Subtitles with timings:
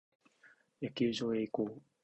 [0.81, 1.79] 野球場へ移行。